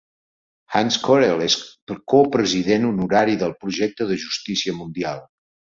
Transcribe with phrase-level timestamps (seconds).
[0.77, 1.57] Hans Corell és
[2.15, 5.29] copresident honorari del projecte de justícia mundial.